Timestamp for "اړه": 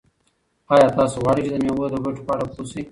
2.35-2.45